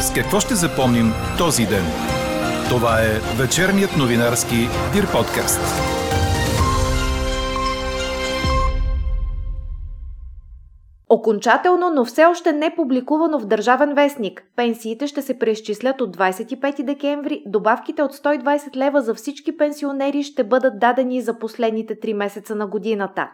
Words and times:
С 0.00 0.12
какво 0.12 0.40
ще 0.40 0.54
запомним 0.54 1.12
този 1.38 1.66
ден? 1.66 1.84
Това 2.68 3.00
е 3.02 3.42
вечерният 3.42 3.90
новинарски 3.98 4.56
Дир 4.92 5.12
подкаст. 5.12 5.60
Окончателно, 11.08 11.90
но 11.90 12.04
все 12.04 12.24
още 12.24 12.52
не 12.52 12.74
публикувано 12.76 13.38
в 13.38 13.46
Държавен 13.46 13.94
вестник. 13.94 14.42
Пенсиите 14.56 15.06
ще 15.06 15.22
се 15.22 15.38
преизчислят 15.38 16.00
от 16.00 16.16
25 16.16 16.82
декември. 16.84 17.42
Добавките 17.46 18.02
от 18.02 18.12
120 18.12 18.76
лева 18.76 19.02
за 19.02 19.14
всички 19.14 19.56
пенсионери 19.56 20.22
ще 20.22 20.44
бъдат 20.44 20.78
дадени 20.78 21.22
за 21.22 21.38
последните 21.38 22.00
3 22.00 22.12
месеца 22.12 22.54
на 22.54 22.66
годината. 22.66 23.30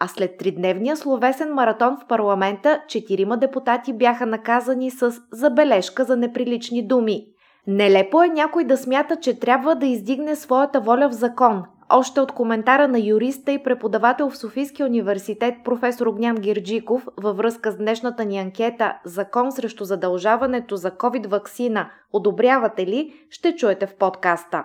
А 0.00 0.08
след 0.08 0.38
тридневния 0.38 0.96
словесен 0.96 1.54
маратон 1.54 1.96
в 2.02 2.06
парламента, 2.06 2.80
четирима 2.88 3.36
депутати 3.36 3.92
бяха 3.92 4.26
наказани 4.26 4.90
с 4.90 5.14
забележка 5.32 6.04
за 6.04 6.16
неприлични 6.16 6.86
думи. 6.86 7.26
Нелепо 7.66 8.22
е 8.22 8.28
някой 8.28 8.64
да 8.64 8.76
смята, 8.76 9.16
че 9.16 9.40
трябва 9.40 9.74
да 9.74 9.86
издигне 9.86 10.36
своята 10.36 10.80
воля 10.80 11.08
в 11.08 11.12
закон. 11.12 11.62
Още 11.90 12.20
от 12.20 12.32
коментара 12.32 12.88
на 12.88 12.98
юриста 12.98 13.52
и 13.52 13.62
преподавател 13.62 14.30
в 14.30 14.36
Софийския 14.36 14.86
университет 14.86 15.54
професор 15.64 16.06
Огнян 16.06 16.36
Гирджиков 16.36 17.06
във 17.16 17.36
връзка 17.36 17.72
с 17.72 17.76
днешната 17.76 18.24
ни 18.24 18.38
анкета 18.38 18.98
Закон 19.04 19.52
срещу 19.52 19.84
задължаването 19.84 20.76
за 20.76 20.90
COVID-вакцина 20.90 21.86
одобрявате 22.12 22.86
ли, 22.86 23.12
ще 23.30 23.56
чуете 23.56 23.86
в 23.86 23.94
подкаста. 23.94 24.64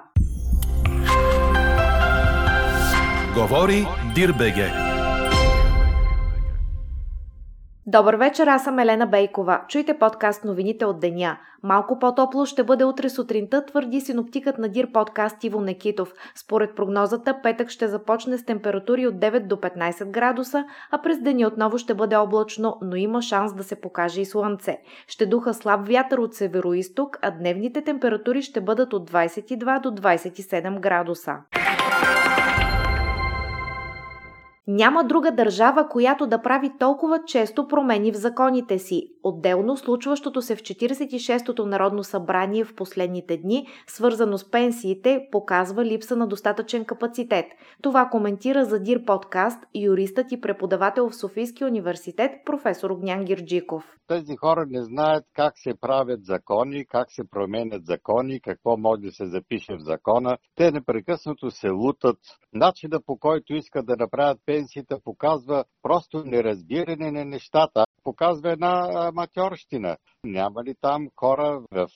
Говори 3.36 3.86
Дирбеге. 4.16 4.93
Добър 7.88 8.14
вечер, 8.14 8.48
аз 8.48 8.64
съм 8.64 8.80
Елена 8.80 9.08
Бейкова. 9.08 9.62
Чуйте 9.68 9.98
подкаст 10.00 10.44
новините 10.44 10.86
от 10.86 11.00
деня. 11.00 11.38
Малко 11.64 12.00
по-топло 12.00 12.46
ще 12.46 12.64
бъде 12.64 12.86
утре 12.86 13.10
сутринта, 13.10 13.66
твърди 13.66 14.02
синоптикът 14.02 14.58
на 14.58 14.70
Дир 14.70 14.92
подкаст 14.92 15.44
Иво 15.44 15.62
Некитов. 15.62 16.14
Според 16.36 16.76
прогнозата, 16.76 17.42
петък 17.44 17.70
ще 17.70 17.88
започне 17.88 18.38
с 18.38 18.46
температури 18.46 19.08
от 19.08 19.16
9 19.16 19.48
до 19.48 19.56
15 19.56 20.06
градуса, 20.06 20.66
а 20.92 21.02
през 21.02 21.22
деня 21.22 21.48
отново 21.48 21.78
ще 21.78 21.94
бъде 21.94 22.16
облачно, 22.16 22.78
но 22.82 22.96
има 22.96 23.22
шанс 23.22 23.54
да 23.54 23.64
се 23.64 23.82
покаже 23.82 24.22
и 24.22 24.26
слънце. 24.26 24.78
Ще 25.08 25.26
духа 25.26 25.54
слаб 25.54 25.88
вятър 25.88 26.18
от 26.18 26.34
северо-исток, 26.34 27.20
а 27.22 27.32
дневните 27.32 27.82
температури 27.82 28.42
ще 28.42 28.62
бъдат 28.62 28.94
от 28.94 29.12
22 29.12 29.82
до 29.82 29.90
27 29.92 30.80
градуса. 30.80 31.36
Няма 34.68 35.04
друга 35.04 35.32
държава, 35.32 35.90
която 35.90 36.28
да 36.28 36.42
прави 36.42 36.72
толкова 36.80 37.20
често 37.26 37.68
промени 37.68 38.12
в 38.12 38.16
законите 38.16 38.80
си. 38.80 39.13
Отделно 39.24 39.78
случващото 39.78 40.42
се 40.42 40.56
в 40.56 40.60
46-то 40.60 41.66
Народно 41.66 42.04
събрание 42.04 42.64
в 42.64 42.76
последните 42.76 43.38
дни, 43.38 43.68
свързано 43.88 44.38
с 44.38 44.52
пенсиите, 44.52 45.28
показва 45.32 45.86
липса 45.86 46.16
на 46.16 46.28
достатъчен 46.28 46.86
капацитет. 46.86 47.46
Това 47.82 48.10
коментира 48.10 48.66
за 48.66 48.80
Дир 48.80 49.06
подкаст 49.06 49.60
юристът 49.76 50.32
и 50.32 50.42
преподавател 50.42 51.10
в 51.10 51.16
Софийския 51.16 51.68
университет 51.68 52.32
професор 52.46 52.90
Огнян 52.90 53.26
Гирджиков. 53.26 53.84
Тези 54.08 54.36
хора 54.36 54.66
не 54.70 54.84
знаят 54.84 55.26
как 55.34 55.54
се 55.58 55.74
правят 55.82 56.26
закони, 56.26 56.86
как 56.86 57.12
се 57.12 57.30
променят 57.30 57.86
закони, 57.86 58.42
какво 58.42 58.78
може 58.78 59.02
да 59.02 59.12
се 59.12 59.26
запише 59.26 59.76
в 59.76 59.84
закона. 59.84 60.38
Те 60.56 60.72
непрекъснато 60.72 61.52
се 61.52 61.70
лутат. 61.70 62.18
Начина 62.54 63.00
по 63.06 63.18
който 63.18 63.54
искат 63.54 63.86
да 63.86 63.96
направят 64.00 64.40
пенсията 64.46 65.00
показва 65.04 65.64
просто 65.82 66.24
неразбиране 66.26 67.12
на 67.12 67.26
нещата. 67.26 67.86
Показва 68.04 68.52
една 68.52 69.12
аматьорщина. 69.14 69.98
Няма 70.24 70.64
ли 70.64 70.76
там 70.82 71.08
хора 71.16 71.62
в 71.72 71.88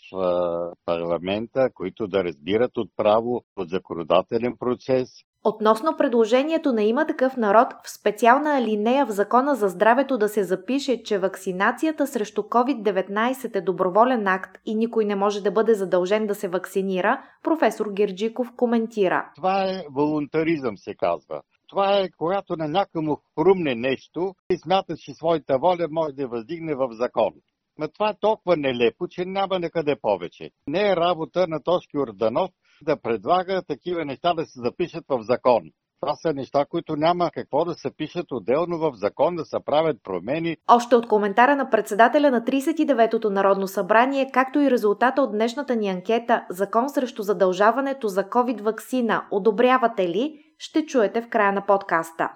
парламента, 0.85 1.69
които 1.73 2.07
да 2.07 2.23
разбират 2.23 2.77
от 2.77 2.89
право, 2.97 3.43
от 3.55 3.69
законодателен 3.69 4.55
процес? 4.59 5.09
Относно 5.43 5.97
предложението 5.97 6.73
на 6.73 6.83
има 6.83 7.08
такъв 7.08 7.37
народ 7.37 7.67
в 7.83 7.89
специална 7.89 8.58
алинея 8.58 9.05
в 9.05 9.11
Закона 9.11 9.55
за 9.55 9.67
здравето 9.67 10.17
да 10.17 10.30
се 10.30 10.43
запише, 10.43 11.03
че 11.03 11.19
вакцинацията 11.19 12.08
срещу 12.08 12.42
COVID-19 12.42 13.55
е 13.55 13.61
доброволен 13.61 14.27
акт 14.27 14.58
и 14.65 14.75
никой 14.75 15.05
не 15.05 15.15
може 15.15 15.42
да 15.42 15.52
бъде 15.52 15.73
задължен 15.73 16.27
да 16.27 16.36
се 16.36 16.47
вакцинира, 16.47 17.21
професор 17.43 17.89
Герджиков 17.93 18.52
коментира. 18.55 19.31
Това 19.36 19.63
е 19.63 19.83
волонтаризъм, 19.92 20.77
се 20.77 20.95
казва. 20.95 21.42
Това 21.67 22.00
е 22.00 22.10
когато 22.17 22.58
на 22.58 22.67
някому 22.67 23.17
хрумне 23.39 23.76
нещо 23.76 24.36
и 24.50 24.58
смята, 24.58 24.98
че 24.98 25.14
своята 25.14 25.60
воля 25.60 25.88
може 25.92 26.14
да 26.14 26.28
въздигне 26.28 26.76
в 26.76 26.88
закон. 26.92 27.33
Но 27.78 27.88
това 27.88 28.10
е 28.10 28.20
толкова 28.20 28.58
нелепо, 28.58 29.08
че 29.08 29.26
няма 29.26 29.60
накъде 29.60 29.95
повече. 30.02 30.52
Не 30.67 30.89
е 30.92 30.95
работа 30.95 31.48
на 31.48 31.64
Тошки 31.64 31.98
Орданов 31.98 32.52
да 32.82 33.02
предлага 33.02 33.61
такива 33.67 34.05
неща 34.05 34.33
да 34.33 34.45
се 34.45 34.60
запишат 34.60 35.05
в 35.10 35.22
закон. 35.22 35.61
Това 36.02 36.16
са 36.16 36.33
неща, 36.33 36.66
които 36.66 36.95
няма 36.95 37.32
какво 37.33 37.66
да 37.66 37.73
се 37.73 37.92
пишат 37.98 38.32
отделно 38.32 38.78
в 38.78 38.92
закон, 38.95 39.36
да 39.36 39.45
се 39.45 39.58
правят 39.66 39.98
промени. 40.04 40.58
Още 40.67 40.95
от 40.95 41.08
коментара 41.08 41.55
на 41.55 41.70
председателя 41.70 42.32
на 42.32 42.42
39-то 42.42 43.30
Народно 43.30 43.67
събрание, 43.67 44.30
както 44.34 44.60
и 44.60 44.72
резултата 44.72 45.22
от 45.22 45.32
днешната 45.32 45.76
ни 45.76 45.89
анкета 45.89 46.45
Закон 46.49 46.89
срещу 46.89 47.22
задължаването 47.23 48.08
за 48.08 48.23
COVID-вакцина, 48.23 49.22
одобрявате 49.32 50.10
ли, 50.10 50.46
ще 50.57 50.85
чуете 50.85 51.21
в 51.21 51.29
края 51.29 51.51
на 51.51 51.61
подкаста. 51.61 52.31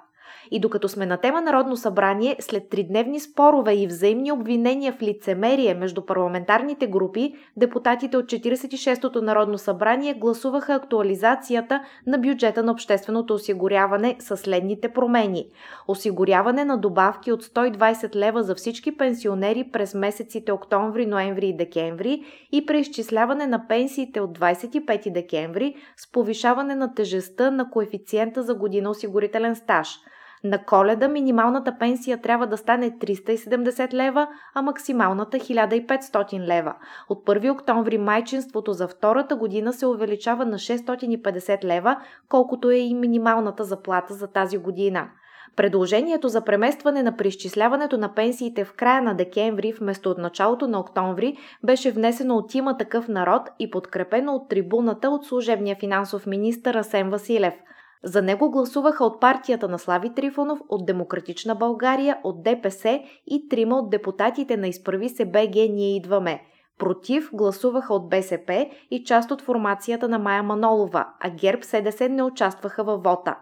И 0.51 0.59
докато 0.59 0.89
сме 0.89 1.05
на 1.05 1.17
тема 1.17 1.41
Народно 1.41 1.77
събрание, 1.77 2.35
след 2.39 2.69
тридневни 2.69 3.19
спорове 3.19 3.73
и 3.73 3.87
взаимни 3.87 4.31
обвинения 4.31 4.93
в 4.93 5.01
лицемерие 5.01 5.73
между 5.73 6.05
парламентарните 6.05 6.87
групи, 6.87 7.35
депутатите 7.57 8.17
от 8.17 8.25
46-то 8.25 9.21
Народно 9.21 9.57
събрание 9.57 10.13
гласуваха 10.13 10.73
актуализацията 10.73 11.83
на 12.07 12.17
бюджета 12.17 12.63
на 12.63 12.71
общественото 12.71 13.33
осигуряване 13.33 14.15
с 14.19 14.37
следните 14.37 14.89
промени. 14.89 15.45
Осигуряване 15.87 16.65
на 16.65 16.77
добавки 16.77 17.31
от 17.31 17.43
120 17.43 18.15
лева 18.15 18.43
за 18.43 18.55
всички 18.55 18.97
пенсионери 18.97 19.69
през 19.73 19.93
месеците 19.93 20.51
октомври, 20.51 21.05
ноември 21.05 21.47
и 21.47 21.57
декември 21.57 22.23
и 22.51 22.65
преизчисляване 22.65 23.47
на 23.47 23.67
пенсиите 23.67 24.21
от 24.21 24.39
25 24.39 25.13
декември 25.13 25.75
с 25.97 26.11
повишаване 26.11 26.75
на 26.75 26.93
тежестта 26.93 27.51
на 27.51 27.69
коефициента 27.69 28.43
за 28.43 28.55
година 28.55 28.89
осигурителен 28.89 29.55
стаж– 29.55 29.99
на 30.43 30.65
коледа 30.65 31.07
минималната 31.07 31.77
пенсия 31.79 32.21
трябва 32.21 32.47
да 32.47 32.57
стане 32.57 32.91
370 32.91 33.93
лева, 33.93 34.27
а 34.53 34.61
максималната 34.61 35.37
1500 35.37 36.39
лева. 36.39 36.75
От 37.09 37.25
1 37.25 37.51
октомври 37.51 37.97
майчинството 37.97 38.73
за 38.73 38.87
втората 38.87 39.35
година 39.35 39.73
се 39.73 39.85
увеличава 39.85 40.45
на 40.45 40.57
650 40.57 41.63
лева, 41.63 41.97
колкото 42.29 42.69
е 42.69 42.75
и 42.75 42.93
минималната 42.93 43.63
заплата 43.63 44.13
за 44.13 44.27
тази 44.27 44.57
година. 44.57 45.09
Предложението 45.55 46.27
за 46.27 46.43
преместване 46.43 47.03
на 47.03 47.17
преизчисляването 47.17 47.97
на 47.97 48.13
пенсиите 48.13 48.65
в 48.65 48.73
края 48.73 49.01
на 49.01 49.15
декември 49.15 49.73
вместо 49.73 50.09
от 50.09 50.17
началото 50.17 50.67
на 50.67 50.79
октомври 50.79 51.37
беше 51.63 51.91
внесено 51.91 52.35
от 52.35 52.55
има 52.55 52.77
такъв 52.77 53.07
народ 53.07 53.41
и 53.59 53.71
подкрепено 53.71 54.35
от 54.35 54.49
трибуната 54.49 55.09
от 55.09 55.25
служебния 55.25 55.75
финансов 55.75 56.25
министр 56.25 56.79
Асен 56.79 57.09
Василев– 57.09 57.53
за 58.03 58.21
него 58.21 58.51
гласуваха 58.51 59.05
от 59.05 59.21
партията 59.21 59.67
на 59.67 59.79
Слави 59.79 60.13
Трифонов, 60.13 60.59
от 60.69 60.85
Демократична 60.85 61.55
България, 61.55 62.17
от 62.23 62.43
ДПС 62.43 62.99
и 63.27 63.49
трима 63.49 63.77
от 63.77 63.89
депутатите 63.89 64.57
на 64.57 64.67
Изправи 64.67 65.09
се 65.09 65.25
БГ 65.25 65.55
Ние 65.55 65.95
идваме. 65.95 66.41
Против 66.79 67.29
гласуваха 67.33 67.93
от 67.93 68.09
БСП 68.09 68.69
и 68.91 69.03
част 69.03 69.31
от 69.31 69.41
формацията 69.41 70.09
на 70.09 70.19
Майя 70.19 70.43
Манолова, 70.43 71.05
а 71.19 71.29
ГЕРБ 71.29 71.63
СДС 71.63 72.09
не 72.09 72.23
участваха 72.23 72.83
във 72.83 73.03
вота. 73.03 73.35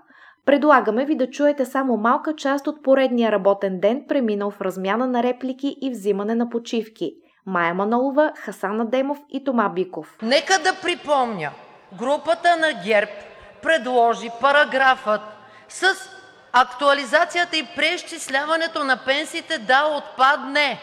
Предлагаме 0.46 1.06
ви 1.06 1.16
да 1.16 1.30
чуете 1.30 1.66
само 1.66 1.98
малка 1.98 2.36
част 2.36 2.68
от 2.68 2.84
поредния 2.84 3.32
работен 3.32 3.80
ден, 3.80 4.06
преминал 4.08 4.52
в 4.52 4.62
размяна 4.62 5.08
на 5.08 5.24
реплики 5.24 5.76
и 5.82 5.90
взимане 5.90 6.36
на 6.36 6.50
почивки. 6.50 7.14
Майя 7.46 7.74
Манолова, 7.74 8.34
Хасан 8.36 8.82
Адемов 8.82 9.18
и 9.30 9.44
Тома 9.44 9.70
Биков. 9.70 10.18
Нека 10.22 10.54
да 10.64 10.74
припомня, 10.82 11.52
групата 12.00 12.58
на 12.58 12.84
ГЕРБ 12.86 13.12
предложи 13.62 14.30
параграфът 14.42 15.22
с 15.70 15.88
актуализацията 16.54 17.58
и 17.58 17.68
преизчисляването 17.76 18.84
на 18.84 18.98
пенсиите 18.98 19.58
да 19.58 19.86
отпадне. 19.86 20.80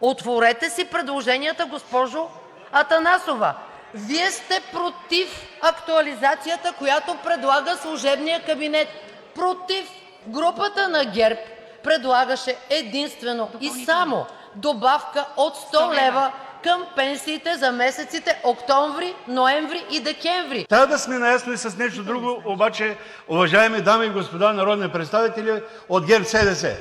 Отворете 0.00 0.70
си 0.70 0.84
предложенията, 0.84 1.66
госпожо 1.66 2.28
Атанасова. 2.72 3.54
Вие 3.94 4.30
сте 4.30 4.60
против 4.72 5.46
актуализацията, 5.62 6.72
която 6.72 7.16
предлага 7.24 7.76
служебният 7.76 8.46
кабинет. 8.46 8.88
Против! 9.34 9.90
Групата 10.26 10.88
на 10.88 11.04
ГЕРБ 11.04 11.40
предлагаше 11.84 12.56
единствено 12.70 13.48
и 13.60 13.84
само 13.84 14.26
добавка 14.54 15.26
от 15.36 15.56
100 15.56 15.94
лева 15.94 16.32
към 16.64 16.86
пенсиите 16.96 17.54
за 17.54 17.72
месеците 17.72 18.40
октомври, 18.44 19.14
ноември 19.28 19.84
и 19.90 20.00
декември. 20.00 20.66
Трябва 20.68 20.86
да 20.86 20.98
сме 20.98 21.18
наясно 21.18 21.52
и 21.52 21.56
с 21.56 21.76
нещо 21.78 22.02
друго 22.02 22.42
обаче, 22.44 22.96
уважаеми 23.28 23.80
дами 23.80 24.06
и 24.06 24.10
господа 24.10 24.52
народни 24.52 24.88
представители 24.88 25.62
от 25.88 26.06
ГЕРБ-СДС. 26.06 26.76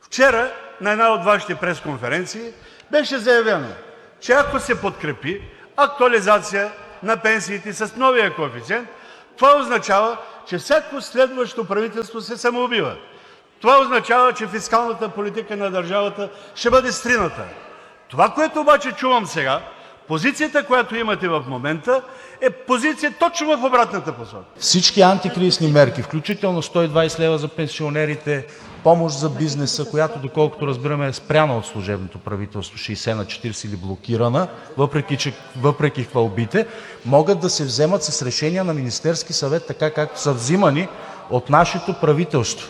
Вчера 0.00 0.52
на 0.80 0.92
една 0.92 1.08
от 1.08 1.24
Вашите 1.24 1.54
пресконференции 1.54 2.50
беше 2.90 3.18
заявено: 3.18 3.68
че 4.20 4.32
ако 4.32 4.58
се 4.58 4.80
подкрепи 4.80 5.42
актуализация 5.76 6.72
на 7.02 7.16
пенсиите 7.16 7.72
с 7.72 7.96
новия 7.96 8.34
коефициент, 8.34 8.88
това 9.36 9.56
означава, 9.56 10.16
че 10.46 10.58
всяко 10.58 11.00
следващо 11.00 11.64
правителство 11.64 12.20
се 12.20 12.36
самоубива. 12.36 12.96
Това 13.60 13.80
означава, 13.80 14.32
че 14.32 14.46
фискалната 14.46 15.08
политика 15.08 15.56
на 15.56 15.70
държавата 15.70 16.28
ще 16.54 16.70
бъде 16.70 16.92
срината. 16.92 17.42
Това, 18.08 18.30
което 18.30 18.60
обаче 18.60 18.92
чувам 18.92 19.26
сега, 19.26 19.60
позицията, 20.08 20.66
която 20.66 20.96
имате 20.96 21.28
в 21.28 21.44
момента, 21.48 22.02
е 22.40 22.50
позиция 22.50 23.14
точно 23.18 23.56
в 23.56 23.64
обратната 23.64 24.12
посока. 24.12 24.44
Всички 24.58 25.00
антикризисни 25.00 25.68
мерки, 25.68 26.02
включително 26.02 26.62
120 26.62 27.34
лв. 27.34 27.38
за 27.38 27.48
пенсионерите, 27.48 28.46
помощ 28.82 29.18
за 29.18 29.30
бизнеса, 29.30 29.90
която, 29.90 30.18
доколкото 30.18 30.66
разбираме, 30.66 31.06
е 31.08 31.12
спряна 31.12 31.58
от 31.58 31.66
служебното 31.66 32.18
правителство– 32.18 32.78
60 32.78 33.14
на 33.14 33.24
40 33.24 33.66
или 33.66 33.76
блокирана, 33.76 34.48
въпреки 35.56 36.04
хвалбите, 36.04 36.66
могат 37.04 37.40
да 37.40 37.50
се 37.50 37.64
вземат 37.64 38.02
с 38.02 38.22
решение 38.22 38.62
на 38.62 38.74
Министерския 38.74 39.34
съвет, 39.34 39.66
така 39.66 39.90
както 39.90 40.20
са 40.20 40.32
взимани 40.32 40.88
от 41.30 41.50
нашето 41.50 41.94
правителство, 42.00 42.68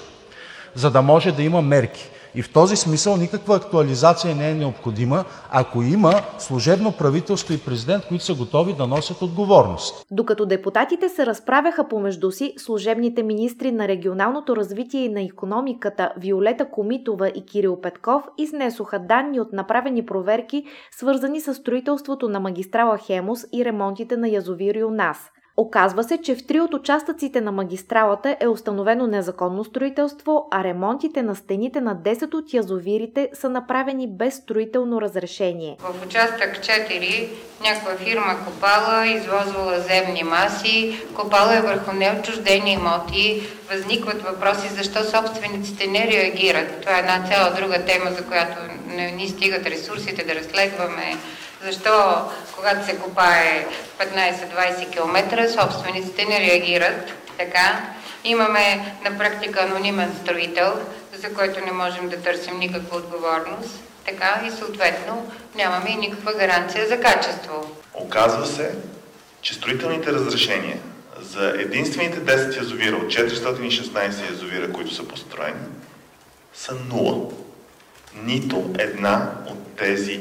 за 0.75 0.91
да 0.91 1.03
може 1.03 1.33
да 1.33 1.43
има 1.43 1.63
мерки. 1.63 2.11
И 2.37 2.43
в 2.43 2.53
този 2.53 2.77
смисъл 2.77 3.17
никаква 3.17 3.57
актуализация 3.57 4.37
не 4.37 4.51
е 4.51 4.55
необходима, 4.55 5.25
ако 5.51 5.83
има 5.83 6.13
служебно 6.39 6.93
правителство 6.93 7.55
и 7.55 7.59
президент, 7.59 8.05
които 8.09 8.25
са 8.25 8.35
готови 8.35 8.73
да 8.73 8.87
носят 8.87 9.23
отговорност. 9.23 10.07
Докато 10.11 10.47
депутатите 10.47 11.09
се 11.09 11.27
разправяха 11.27 11.89
помежду 11.89 12.31
си, 12.31 12.55
служебните 12.57 13.23
министри 13.23 13.73
на 13.73 13.89
регионалното 13.89 14.57
развитие 14.57 15.05
и 15.05 15.09
на 15.09 15.23
економиката 15.23 16.13
Виолета 16.17 16.71
Комитова 16.71 17.29
и 17.29 17.47
Кирил 17.47 17.81
Петков 17.81 18.23
изнесоха 18.39 18.99
данни 18.99 19.41
от 19.41 19.53
направени 19.53 20.07
проверки, 20.07 20.65
свързани 20.91 21.41
с 21.41 21.55
строителството 21.55 22.29
на 22.29 22.41
магистрала 22.41 22.99
Хемус 22.99 23.45
и 23.53 23.65
ремонтите 23.65 24.17
на 24.17 24.29
язовири 24.29 24.85
у 24.85 24.91
нас. 24.91 25.31
Оказва 25.59 26.05
се, 26.05 26.19
че 26.19 26.35
в 26.35 26.47
три 26.47 26.61
от 26.61 26.75
участъците 26.75 27.41
на 27.41 27.53
магистралата 27.53 28.37
е 28.41 28.49
установено 28.49 29.07
незаконно 29.07 29.65
строителство, 29.65 30.49
а 30.51 30.65
ремонтите 30.65 31.23
на 31.23 31.37
стените 31.37 31.81
на 31.81 31.97
10 31.97 32.35
от 32.35 32.53
язовирите 32.53 33.31
са 33.33 33.49
направени 33.49 34.09
без 34.09 34.35
строително 34.35 35.01
разрешение. 35.01 35.77
В 35.81 36.07
участък 36.07 36.59
4 36.59 37.29
някаква 37.65 37.95
фирма 37.97 38.37
копала, 38.45 39.07
извозвала 39.07 39.81
земни 39.81 40.23
маси, 40.23 41.01
копала 41.15 41.57
е 41.57 41.61
върху 41.61 41.93
неотчуждени 41.93 42.73
имоти, 42.73 43.43
възникват 43.71 44.23
въпроси 44.23 44.69
защо 44.69 45.05
собствениците 45.05 45.87
не 45.87 46.07
реагират. 46.07 46.81
Това 46.81 46.97
е 46.97 47.01
една 47.01 47.25
цяла 47.29 47.55
друга 47.55 47.85
тема, 47.85 48.11
за 48.11 48.25
която 48.25 48.57
не 48.87 49.11
ни 49.11 49.29
стигат 49.29 49.67
ресурсите 49.67 50.25
да 50.25 50.35
разследваме 50.35 51.17
защо, 51.67 52.29
когато 52.57 52.87
се 52.87 52.97
копае 52.97 53.67
15-20 54.01 54.91
км, 54.91 55.49
собствениците 55.49 56.25
не 56.25 56.41
реагират 56.41 57.13
така. 57.39 57.95
Имаме 58.25 58.97
на 59.05 59.19
практика 59.19 59.63
анонимен 59.63 60.15
строител, 60.23 60.81
за 61.15 61.35
който 61.35 61.61
не 61.65 61.73
можем 61.73 62.09
да 62.09 62.17
търсим 62.17 62.59
никаква 62.59 62.97
отговорност. 62.97 63.81
Така 64.07 64.43
и 64.47 64.51
съответно 64.51 65.33
нямаме 65.55 65.91
и 65.91 65.97
никаква 65.97 66.33
гаранция 66.33 66.89
за 66.89 67.01
качество. 67.01 67.71
Оказва 67.95 68.47
се, 68.47 68.75
че 69.41 69.55
строителните 69.55 70.13
разрешения 70.13 70.79
за 71.21 71.55
единствените 71.59 72.21
10 72.21 72.57
язовира 72.57 72.97
от 72.97 73.05
416 73.05 74.31
язовира, 74.31 74.73
които 74.73 74.95
са 74.95 75.09
построени, 75.09 75.61
са 76.55 76.75
нула. 76.75 77.31
Нито 78.15 78.71
една 78.79 79.33
от 79.47 79.77
тези 79.77 80.21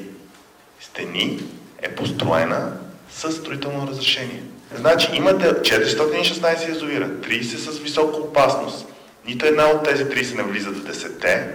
стени 0.85 1.39
е 1.81 1.95
построена 1.95 2.71
с 3.09 3.31
строително 3.31 3.87
разрешение. 3.87 4.43
Значи 4.75 5.09
имате 5.13 5.45
416 5.45 6.69
язовира, 6.69 7.07
30 7.09 7.41
с 7.43 7.79
висока 7.79 8.17
опасност. 8.17 8.85
Нито 9.27 9.45
една 9.45 9.69
от 9.69 9.83
тези 9.83 10.05
30 10.05 10.35
не 10.35 10.43
влиза 10.43 10.69
в 10.69 10.85
10-те. 10.85 11.47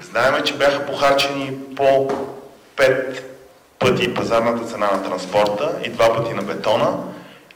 Знаеме, 0.00 0.44
че 0.44 0.56
бяха 0.56 0.86
похарчени 0.86 1.52
по 1.76 2.10
5 2.76 3.22
пъти 3.78 4.14
пазарната 4.14 4.64
цена 4.64 4.90
на 4.90 5.04
транспорта 5.04 5.78
и 5.84 5.92
2 5.92 6.16
пъти 6.16 6.34
на 6.34 6.42
бетона 6.42 6.98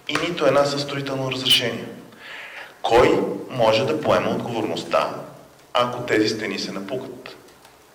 и 0.09 0.17
нито 0.29 0.47
една 0.47 0.65
със 0.65 0.83
строително 0.83 1.33
разрешение. 1.33 1.85
Кой 2.83 3.21
може 3.51 3.87
да 3.87 4.01
поема 4.01 4.31
отговорността, 4.31 5.11
ако 5.73 6.03
тези 6.03 6.29
стени 6.29 6.59
се 6.59 6.73
напукат? 6.73 7.37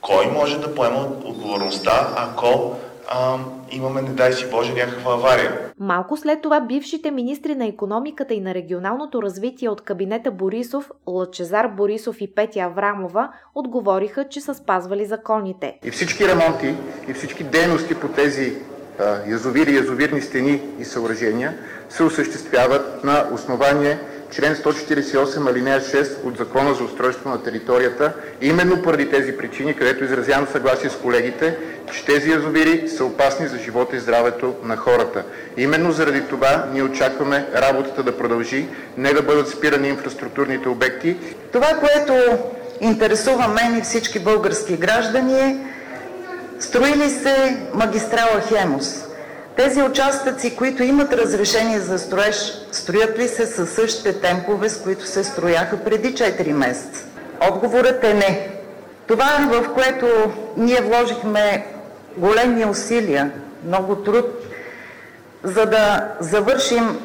Кой 0.01 0.25
може 0.25 0.59
да 0.59 0.75
поема 0.75 0.99
отговорността, 1.23 2.13
ако 2.15 2.79
а, 3.09 3.37
имаме, 3.71 4.01
не 4.01 4.09
дай 4.09 4.33
си 4.33 4.49
Боже, 4.51 4.73
някаква 4.73 5.13
авария. 5.13 5.57
Малко 5.79 6.17
след 6.17 6.41
това 6.41 6.59
бившите 6.59 7.11
министри 7.11 7.55
на 7.55 7.65
економиката 7.65 8.33
и 8.33 8.41
на 8.41 8.53
регионалното 8.53 9.21
развитие 9.21 9.69
от 9.69 9.81
кабинета 9.81 10.31
Борисов, 10.31 10.91
Лъчезар 11.07 11.67
Борисов 11.67 12.21
и 12.21 12.35
Петя 12.35 12.59
Аврамова, 12.59 13.29
отговориха, 13.55 14.29
че 14.29 14.41
са 14.41 14.55
спазвали 14.55 15.05
законите. 15.05 15.79
И 15.83 15.91
всички 15.91 16.27
ремонти, 16.27 16.75
и 17.07 17.13
всички 17.13 17.43
дейности 17.43 17.95
по 17.95 18.07
тези 18.07 18.53
а, 18.99 19.29
язовири, 19.29 19.75
язовирни 19.75 20.21
стени 20.21 20.61
и 20.79 20.85
съоръжения 20.85 21.53
се 21.89 22.03
осъществяват 22.03 23.03
на 23.03 23.25
основание 23.33 23.99
член 24.31 24.55
148 24.55 25.49
алинея 25.49 25.81
6 25.81 26.23
от 26.23 26.37
Закона 26.37 26.73
за 26.73 26.83
устройство 26.83 27.29
на 27.29 27.43
територията, 27.43 28.13
именно 28.41 28.81
поради 28.81 29.09
тези 29.09 29.37
причини, 29.37 29.75
където 29.75 30.03
изразявам 30.03 30.47
съгласие 30.51 30.89
с 30.89 30.95
колегите, 30.95 31.57
че 31.93 32.05
тези 32.05 32.31
язовири 32.31 32.89
са 32.89 33.05
опасни 33.05 33.47
за 33.47 33.57
живота 33.57 33.95
и 33.95 33.99
здравето 33.99 34.55
на 34.63 34.77
хората. 34.77 35.23
Именно 35.57 35.91
заради 35.91 36.21
това 36.21 36.65
ние 36.73 36.83
очакваме 36.83 37.47
работата 37.55 38.03
да 38.03 38.17
продължи, 38.17 38.67
не 38.97 39.13
да 39.13 39.21
бъдат 39.21 39.49
спирани 39.49 39.87
инфраструктурните 39.87 40.69
обекти. 40.69 41.17
Това, 41.51 41.67
което 41.67 42.37
интересува 42.81 43.47
мен 43.47 43.77
и 43.77 43.81
всички 43.81 44.19
български 44.19 44.77
граждани 44.77 45.39
е, 45.39 45.57
строили 46.59 47.09
се 47.09 47.57
магистрала 47.73 48.41
Хемус. 48.41 49.06
Тези 49.57 49.81
участъци, 49.81 50.55
които 50.55 50.83
имат 50.83 51.13
разрешение 51.13 51.79
за 51.79 51.99
строеж, 51.99 52.53
строят 52.71 53.19
ли 53.19 53.27
се 53.27 53.45
със 53.45 53.69
същите 53.69 54.13
темпове, 54.13 54.69
с 54.69 54.81
които 54.81 55.05
се 55.05 55.23
строяха 55.23 55.83
преди 55.83 56.13
4 56.13 56.51
месеца? 56.51 57.05
Отговорът 57.51 58.03
е 58.03 58.13
не. 58.13 58.49
Това, 59.07 59.37
в 59.51 59.73
което 59.73 60.07
ние 60.57 60.81
вложихме 60.81 61.65
големи 62.17 62.65
усилия, 62.65 63.31
много 63.65 63.95
труд, 63.95 64.25
за 65.43 65.65
да 65.65 66.07
завършим 66.19 66.99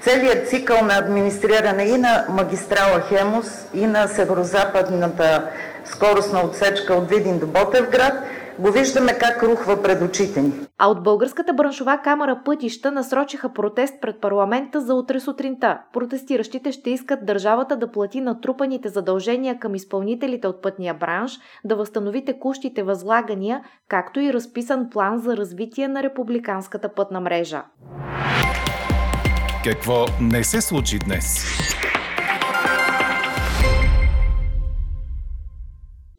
целият 0.00 0.48
цикъл 0.48 0.82
на 0.82 0.98
администриране 0.98 1.82
и 1.82 1.98
на 1.98 2.24
магистрала 2.28 3.00
Хемус, 3.08 3.46
и 3.74 3.86
на 3.86 4.08
северо-западната 4.08 5.42
скоростна 5.84 6.40
отсечка 6.40 6.94
от 6.94 7.10
Видин 7.10 7.38
до 7.38 7.46
Ботевград– 7.46 8.14
го 8.58 8.70
виждаме 8.70 9.18
как 9.18 9.42
рухва 9.42 9.82
пред 9.82 10.02
очите 10.02 10.42
ни. 10.42 10.52
А 10.78 10.88
от 10.88 11.02
Българската 11.02 11.52
браншова 11.52 11.98
камера 12.04 12.40
пътища 12.44 12.92
насрочиха 12.92 13.52
протест 13.52 13.94
пред 14.00 14.20
парламента 14.20 14.80
за 14.80 14.94
утре 14.94 15.20
сутринта. 15.20 15.78
Протестиращите 15.92 16.72
ще 16.72 16.90
искат 16.90 17.26
държавата 17.26 17.76
да 17.76 17.92
плати 17.92 18.20
натрупаните 18.20 18.88
задължения 18.88 19.58
към 19.58 19.74
изпълнителите 19.74 20.46
от 20.48 20.62
пътния 20.62 20.94
бранш, 20.94 21.38
да 21.64 21.76
възстанови 21.76 22.24
текущите 22.24 22.82
възлагания, 22.82 23.60
както 23.88 24.20
и 24.20 24.32
разписан 24.32 24.90
план 24.90 25.18
за 25.18 25.36
развитие 25.36 25.88
на 25.88 26.02
републиканската 26.02 26.94
пътна 26.94 27.20
мрежа. 27.20 27.62
Какво 29.64 30.04
не 30.20 30.44
се 30.44 30.60
случи 30.60 30.98
днес? 30.98 31.46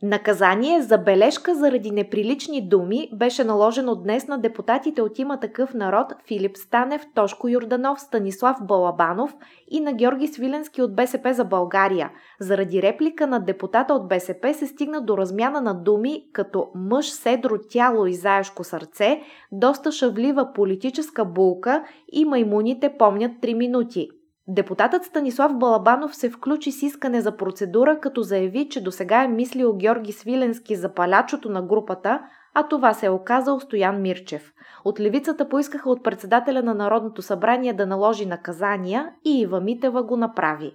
Наказание 0.04 0.82
за 0.82 0.98
бележка 0.98 1.56
заради 1.56 1.92
неприлични 1.92 2.70
думи 2.70 3.10
беше 3.14 3.44
наложено 3.44 3.96
днес 3.96 4.28
на 4.28 4.38
депутатите 4.38 5.02
от 5.02 5.20
има 5.20 5.40
такъв 5.40 5.74
народ 5.74 6.14
Филип 6.28 6.58
Станев, 6.58 7.02
Тошко 7.16 7.48
Юрданов, 7.48 8.02
Станислав 8.02 8.58
Балабанов 8.62 9.36
и 9.72 9.80
на 9.80 9.94
Георги 9.94 10.28
Свиленски 10.28 10.82
от 10.82 10.96
БСП 10.96 11.34
за 11.34 11.46
България. 11.46 12.12
Заради 12.40 12.82
реплика 12.82 13.28
на 13.28 13.40
депутата 13.40 13.94
от 13.94 14.08
БСП 14.08 14.54
се 14.54 14.68
стигна 14.68 15.02
до 15.02 15.18
размяна 15.18 15.62
на 15.62 15.74
думи 15.74 16.24
като 16.34 16.68
мъж, 16.76 17.12
седро 17.12 17.58
тяло 17.70 18.06
и 18.06 18.14
заешко 18.14 18.64
сърце, 18.64 19.22
доста 19.52 19.92
шавлива 19.92 20.54
политическа 20.54 21.26
булка 21.26 21.84
и 22.12 22.26
маймуните 22.26 22.94
помнят 22.98 23.32
3 23.42 23.54
минути. 23.54 24.10
Депутатът 24.50 25.04
Станислав 25.04 25.58
Балабанов 25.58 26.16
се 26.16 26.30
включи 26.30 26.72
с 26.72 26.82
искане 26.82 27.22
за 27.22 27.38
процедура, 27.38 28.00
като 28.00 28.22
заяви, 28.22 28.70
че 28.70 28.84
до 28.84 28.92
сега 28.92 29.24
е 29.24 29.28
мислил 29.28 29.74
Георги 29.74 30.12
Свиленски 30.12 30.76
за 30.76 30.94
палячото 30.94 31.50
на 31.50 31.62
групата, 31.62 32.22
а 32.54 32.68
това 32.68 32.94
се 32.94 33.06
е 33.06 33.10
оказал 33.10 33.60
Стоян 33.60 34.02
Мирчев. 34.02 34.54
От 34.86 35.00
левицата 35.00 35.50
поискаха 35.50 35.90
от 35.90 36.04
председателя 36.04 36.64
на 36.64 36.74
Народното 36.74 37.22
събрание 37.22 37.74
да 37.74 37.86
наложи 37.86 38.26
наказания 38.26 39.10
и 39.26 39.42
Ива 39.42 39.62
Митева 39.62 40.04
го 40.04 40.18
направи. 40.18 40.74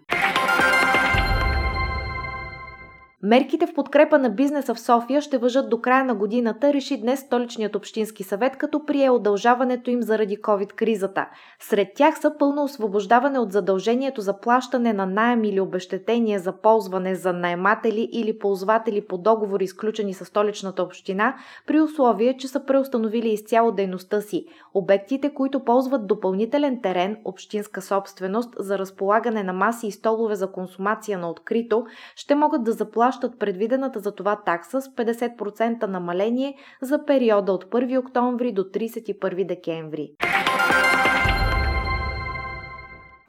Мерките 3.25 3.67
в 3.67 3.75
подкрепа 3.75 4.19
на 4.19 4.31
бизнеса 4.31 4.75
в 4.75 4.81
София 4.81 5.21
ще 5.21 5.38
въжат 5.38 5.71
до 5.71 5.81
края 5.81 6.05
на 6.05 6.14
годината, 6.14 6.73
реши 6.73 7.00
днес 7.00 7.21
столичният 7.21 7.76
общински 7.76 8.23
съвет, 8.23 8.57
като 8.57 8.87
прие 8.87 9.11
удължаването 9.11 9.91
им 9.91 10.02
заради 10.02 10.37
COVID-кризата. 10.37 11.26
Сред 11.61 11.88
тях 11.95 12.21
са 12.21 12.33
пълно 12.38 12.64
освобождаване 12.64 13.38
от 13.38 13.52
задължението 13.52 14.21
за 14.21 14.41
плащане 14.41 14.93
на 14.93 15.07
найем 15.07 15.45
или 15.45 15.61
обещетение 15.61 16.38
за 16.38 16.52
ползване 16.52 17.14
за 17.14 17.33
наематели 17.33 18.09
или 18.12 18.38
ползватели 18.38 19.07
по 19.07 19.19
договори, 19.19 19.64
изключени 19.64 20.14
с 20.14 20.25
столичната 20.25 20.83
община, 20.83 21.35
при 21.67 21.81
условие, 21.81 22.37
че 22.37 22.49
са 22.49 22.64
преустановили 22.64 23.29
изцяло 23.29 23.73
дейността 23.73 24.21
си. 24.21 24.47
Обектите, 24.75 25.35
които 25.35 25.64
ползват 25.64 26.07
допълнителен 26.07 26.83
терен, 26.83 27.17
общинска 27.25 27.83
собственост, 27.83 28.55
за 28.59 28.79
разполагане 28.79 29.43
на 29.43 29.52
маси 29.52 29.87
и 29.87 29.93
столове 29.93 30.35
за 30.35 30.52
консумация 30.52 31.19
на 31.19 31.31
открито, 31.31 31.85
ще 32.17 32.35
могат 32.35 32.64
да 32.64 32.73
заплащат 32.73 33.12
плащат 33.12 33.38
предвидената 33.38 34.00
за 34.00 34.12
това 34.12 34.37
такса 34.37 34.81
с 34.81 34.88
50% 34.88 35.87
намаление 35.87 36.54
за 36.83 37.04
периода 37.04 37.52
от 37.52 37.64
1 37.64 37.99
октомври 37.99 38.52
до 38.52 38.62
31 38.62 39.47
декември. 39.47 40.12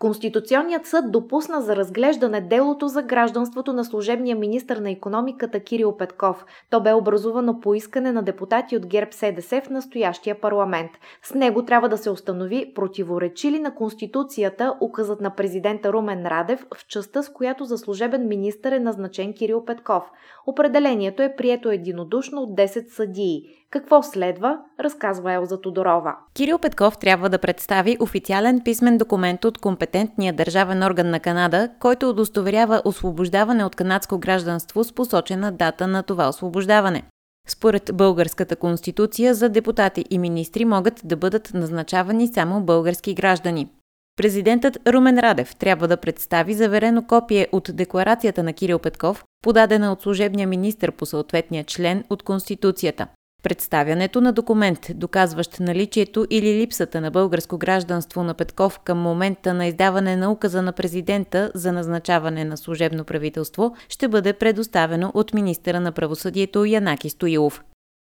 Конституционният 0.03 0.85
съд 0.85 1.11
допусна 1.11 1.61
за 1.61 1.75
разглеждане 1.75 2.41
делото 2.41 2.87
за 2.87 3.01
гражданството 3.01 3.73
на 3.73 3.85
служебния 3.85 4.35
министр 4.35 4.81
на 4.81 4.91
економиката 4.91 5.59
Кирил 5.59 5.97
Петков. 5.97 6.45
То 6.69 6.81
бе 6.81 6.93
образувано 6.93 7.59
по 7.59 7.75
искане 7.75 8.11
на 8.11 8.23
депутати 8.23 8.77
от 8.77 8.85
ГЕРБ 8.85 9.11
СДС 9.11 9.61
в 9.61 9.69
настоящия 9.69 10.41
парламент. 10.41 10.91
С 11.23 11.33
него 11.33 11.65
трябва 11.65 11.89
да 11.89 11.97
се 11.97 12.09
установи 12.09 12.73
противоречи 12.75 13.51
ли 13.51 13.59
на 13.59 13.75
Конституцията 13.75 14.77
указът 14.81 15.21
на 15.21 15.35
президента 15.35 15.93
Румен 15.93 16.27
Радев 16.27 16.65
в 16.75 16.87
частта, 16.87 17.23
с 17.23 17.29
която 17.29 17.65
за 17.65 17.77
служебен 17.77 18.27
министр 18.27 18.75
е 18.75 18.79
назначен 18.79 19.33
Кирил 19.33 19.65
Петков. 19.65 20.03
Определението 20.47 21.23
е 21.23 21.35
прието 21.35 21.69
единодушно 21.71 22.41
от 22.41 22.49
10 22.49 22.89
съдии. 22.89 23.41
Какво 23.73 24.03
следва, 24.03 24.57
разказва 24.79 25.33
Елза 25.33 25.61
Тодорова. 25.61 26.15
Кирил 26.33 26.59
Петков 26.59 26.97
трябва 26.97 27.29
да 27.29 27.37
представи 27.37 27.97
официален 27.99 28.61
писмен 28.65 28.97
документ 28.97 29.45
от 29.45 29.57
компетентния 29.57 30.33
държавен 30.33 30.83
орган 30.83 31.09
на 31.09 31.19
Канада, 31.19 31.69
който 31.79 32.09
удостоверява 32.09 32.81
освобождаване 32.85 33.65
от 33.65 33.75
канадско 33.75 34.19
гражданство 34.19 34.83
с 34.83 34.93
посочена 34.93 35.51
дата 35.51 35.87
на 35.87 36.03
това 36.03 36.29
освобождаване. 36.29 37.03
Според 37.47 37.91
българската 37.93 38.55
конституция 38.55 39.33
за 39.33 39.49
депутати 39.49 40.05
и 40.09 40.19
министри 40.19 40.65
могат 40.65 41.01
да 41.03 41.15
бъдат 41.15 41.51
назначавани 41.53 42.27
само 42.27 42.61
български 42.61 43.13
граждани. 43.13 43.69
Президентът 44.15 44.77
Румен 44.87 45.19
Радев 45.19 45.55
трябва 45.55 45.87
да 45.87 45.97
представи 45.97 46.53
заверено 46.53 47.07
копие 47.07 47.47
от 47.51 47.69
декларацията 47.73 48.43
на 48.43 48.53
Кирил 48.53 48.79
Петков, 48.79 49.23
подадена 49.41 49.91
от 49.91 50.01
служебния 50.01 50.47
министр 50.47 50.91
по 50.91 51.05
съответния 51.05 51.63
член 51.63 52.03
от 52.09 52.23
Конституцията. 52.23 53.07
Представянето 53.43 54.21
на 54.21 54.33
документ, 54.33 54.87
доказващ 54.95 55.59
наличието 55.59 56.27
или 56.29 56.61
липсата 56.61 57.01
на 57.01 57.11
българско 57.11 57.57
гражданство 57.57 58.23
на 58.23 58.33
Петков 58.33 58.79
към 58.79 58.97
момента 58.97 59.53
на 59.53 59.67
издаване 59.67 60.15
на 60.15 60.31
указа 60.31 60.61
на 60.61 60.71
президента 60.71 61.51
за 61.55 61.71
назначаване 61.71 62.45
на 62.45 62.57
служебно 62.57 63.03
правителство, 63.03 63.75
ще 63.89 64.07
бъде 64.07 64.33
предоставено 64.33 65.11
от 65.13 65.33
министъра 65.33 65.79
на 65.79 65.91
правосъдието 65.91 66.65
Янаки 66.65 67.09
Стоилов. 67.09 67.63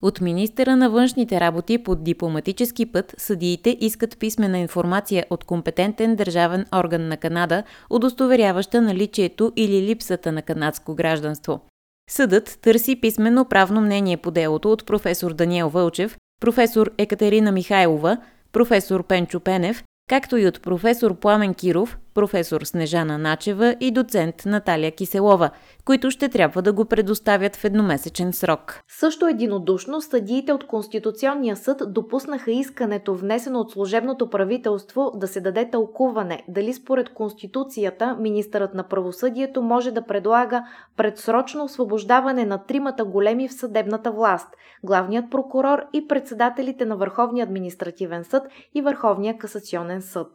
От 0.03 0.21
министъра 0.21 0.75
на 0.75 0.89
външните 0.89 1.39
работи 1.39 1.77
под 1.77 2.03
дипломатически 2.03 2.85
път 2.85 3.15
съдиите 3.17 3.77
искат 3.79 4.17
писмена 4.19 4.59
информация 4.59 5.25
от 5.29 5.43
компетентен 5.43 6.15
държавен 6.15 6.65
орган 6.75 7.07
на 7.07 7.17
Канада, 7.17 7.63
удостоверяваща 7.89 8.81
наличието 8.81 9.51
или 9.55 9.81
липсата 9.81 10.31
на 10.31 10.41
канадско 10.41 10.95
гражданство. 10.95 11.61
Съдът 12.09 12.59
търси 12.61 13.01
писменно 13.01 13.45
правно 13.45 13.81
мнение 13.81 14.17
по 14.17 14.31
делото 14.31 14.71
от 14.71 14.85
професор 14.85 15.33
Даниел 15.33 15.69
Вълчев, 15.69 16.17
професор 16.39 16.91
Екатерина 16.97 17.51
Михайлова, 17.51 18.17
професор 18.51 19.03
Пенчо 19.03 19.39
Пенев, 19.39 19.83
както 20.09 20.37
и 20.37 20.47
от 20.47 20.61
професор 20.61 21.15
Пламен 21.15 21.53
Киров, 21.53 21.97
професор 22.13 22.61
Снежана 22.61 23.17
Начева 23.17 23.75
и 23.79 23.91
доцент 23.91 24.35
Наталия 24.45 24.91
Киселова, 24.91 25.49
които 25.85 26.11
ще 26.11 26.29
трябва 26.29 26.61
да 26.61 26.73
го 26.73 26.85
предоставят 26.85 27.55
в 27.55 27.63
едномесечен 27.63 28.33
срок. 28.33 28.81
Също 28.87 29.27
единодушно 29.27 30.01
съдиите 30.01 30.53
от 30.53 30.67
Конституционния 30.67 31.55
съд 31.55 31.81
допуснаха 31.87 32.51
искането, 32.51 33.15
внесено 33.15 33.59
от 33.59 33.71
служебното 33.71 34.29
правителство, 34.29 35.11
да 35.15 35.27
се 35.27 35.41
даде 35.41 35.69
тълкуване 35.69 36.43
дали 36.47 36.73
според 36.73 37.13
Конституцията 37.13 38.17
министърът 38.19 38.73
на 38.73 38.83
правосъдието 38.83 39.61
може 39.61 39.91
да 39.91 40.05
предлага 40.05 40.63
предсрочно 40.97 41.63
освобождаване 41.63 42.45
на 42.45 42.57
тримата 42.57 43.05
големи 43.05 43.47
в 43.47 43.53
съдебната 43.53 44.11
власт– 44.11 44.47
главният 44.83 45.31
прокурор 45.31 45.79
и 45.93 46.07
председателите 46.07 46.85
на 46.85 46.95
Върховния 46.95 47.43
административен 47.43 48.23
съд 48.23 48.43
и 48.75 48.81
Върховния 48.81 49.37
касационен 49.37 50.01
съд. 50.01 50.27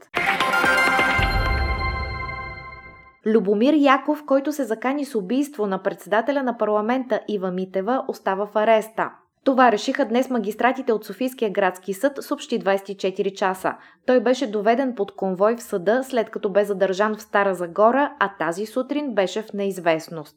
Любомир 3.26 3.74
Яков, 3.74 4.24
който 4.26 4.52
се 4.52 4.64
закани 4.64 5.04
с 5.04 5.14
убийство 5.14 5.66
на 5.66 5.82
председателя 5.82 6.42
на 6.42 6.58
парламента 6.58 7.20
Ива 7.28 7.50
Митева, 7.50 8.04
остава 8.08 8.46
в 8.46 8.56
ареста. 8.56 9.10
Това 9.44 9.72
решиха 9.72 10.04
днес 10.04 10.30
магистратите 10.30 10.92
от 10.92 11.04
Софийския 11.04 11.50
градски 11.50 11.94
съд, 11.94 12.12
съобщи 12.20 12.60
24 12.60 13.34
часа. 13.34 13.74
Той 14.06 14.20
беше 14.20 14.50
доведен 14.50 14.94
под 14.94 15.16
конвой 15.16 15.56
в 15.56 15.62
съда, 15.62 16.02
след 16.04 16.30
като 16.30 16.50
бе 16.50 16.64
задържан 16.64 17.16
в 17.16 17.22
Стара 17.22 17.54
Загора, 17.54 18.12
а 18.20 18.30
тази 18.38 18.66
сутрин 18.66 19.14
беше 19.14 19.42
в 19.42 19.52
неизвестност. 19.52 20.36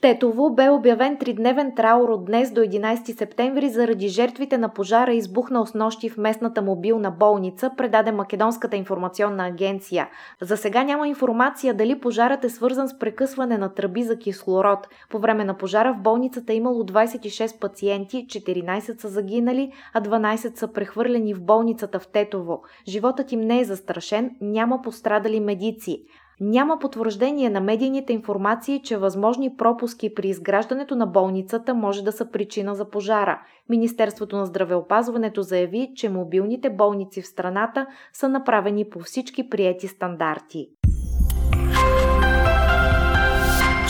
Тетово 0.00 0.50
бе 0.50 0.70
обявен 0.70 1.16
тридневен 1.16 1.72
траур 1.74 2.08
от 2.08 2.24
днес 2.24 2.52
до 2.52 2.60
11 2.60 3.18
септември 3.18 3.68
заради 3.68 4.08
жертвите 4.08 4.58
на 4.58 4.68
пожара, 4.68 5.14
избухнал 5.14 5.66
с 5.66 5.74
нощи 5.74 6.10
в 6.10 6.16
местната 6.16 6.62
мобилна 6.62 7.10
болница, 7.10 7.70
предаде 7.76 8.12
Македонската 8.12 8.76
информационна 8.76 9.46
агенция. 9.46 10.08
За 10.40 10.56
сега 10.56 10.84
няма 10.84 11.08
информация 11.08 11.74
дали 11.74 12.00
пожарът 12.00 12.44
е 12.44 12.48
свързан 12.48 12.88
с 12.88 12.98
прекъсване 12.98 13.58
на 13.58 13.74
тръби 13.74 14.02
за 14.02 14.18
кислород. 14.18 14.88
По 15.10 15.18
време 15.18 15.44
на 15.44 15.56
пожара 15.56 15.94
в 15.94 16.02
болницата 16.02 16.52
е 16.52 16.56
имало 16.56 16.82
26 16.82 17.60
пациенти, 17.60 18.26
14 18.28 19.00
са 19.00 19.08
загинали, 19.08 19.72
а 19.94 20.02
12 20.02 20.56
са 20.58 20.72
прехвърлени 20.72 21.34
в 21.34 21.44
болницата 21.44 22.00
в 22.00 22.06
Тетово. 22.06 22.62
Животът 22.88 23.32
им 23.32 23.40
не 23.40 23.60
е 23.60 23.64
застрашен, 23.64 24.30
няма 24.40 24.82
пострадали 24.82 25.40
медици. 25.40 26.04
Няма 26.40 26.78
потвърждение 26.78 27.50
на 27.50 27.60
медийните 27.60 28.12
информации, 28.12 28.82
че 28.84 28.96
възможни 28.96 29.56
пропуски 29.56 30.14
при 30.14 30.28
изграждането 30.28 30.96
на 30.96 31.06
болницата 31.06 31.74
може 31.74 32.04
да 32.04 32.12
са 32.12 32.30
причина 32.30 32.74
за 32.74 32.90
пожара. 32.90 33.42
Министерството 33.68 34.36
на 34.36 34.46
здравеопазването 34.46 35.42
заяви, 35.42 35.92
че 35.96 36.08
мобилните 36.08 36.70
болници 36.70 37.22
в 37.22 37.26
страната 37.26 37.86
са 38.12 38.28
направени 38.28 38.88
по 38.90 39.00
всички 39.00 39.50
приети 39.50 39.88
стандарти. 39.88 40.68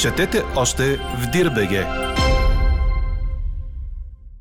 Четете 0.00 0.42
още 0.56 0.82
в 0.96 1.30
Дирбеге! 1.32 2.07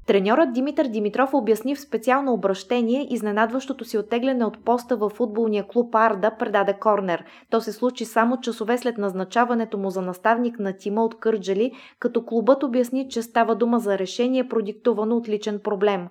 Треньорът 0.08 0.54
Димитър 0.54 0.88
Димитров 0.88 1.34
обясни 1.34 1.76
в 1.76 1.82
специално 1.82 2.34
обращение 2.34 3.08
изненадващото 3.10 3.86
си 3.86 3.98
оттегляне 3.98 4.46
от 4.46 4.66
поста 4.66 4.98
във 4.98 5.12
футболния 5.12 5.68
клуб 5.68 5.96
Арда 5.96 6.32
предаде 6.40 6.74
Корнер. 6.74 7.24
То 7.50 7.62
се 7.62 7.72
случи 7.72 8.06
само 8.06 8.40
часове 8.42 8.78
след 8.78 8.98
назначаването 8.98 9.78
му 9.78 9.90
за 9.90 10.02
наставник 10.02 10.60
на 10.60 10.74
тима 10.74 11.04
от 11.04 11.20
Кърджали, 11.20 11.72
като 12.00 12.26
клубът 12.26 12.64
обясни, 12.64 13.10
че 13.10 13.22
става 13.22 13.56
дума 13.56 13.80
за 13.80 13.98
решение, 13.98 14.48
продиктувано 14.48 15.16
от 15.16 15.30
личен 15.30 15.60
проблем. 15.64 16.08